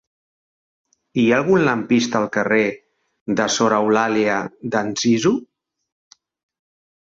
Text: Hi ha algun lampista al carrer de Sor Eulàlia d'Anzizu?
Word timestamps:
Hi 1.19 1.25
ha 1.27 1.35
algun 1.39 1.61
lampista 1.67 2.21
al 2.21 2.25
carrer 2.39 2.63
de 3.41 3.47
Sor 3.59 3.77
Eulàlia 3.81 4.41
d'Anzizu? 4.75 5.37